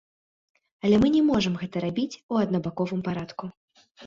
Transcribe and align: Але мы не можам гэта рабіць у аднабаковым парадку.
Але 0.87 0.97
мы 1.03 1.11
не 1.15 1.21
можам 1.27 1.59
гэта 1.65 1.83
рабіць 1.85 2.09
у 2.31 2.41
аднабаковым 2.45 3.05
парадку. 3.11 3.53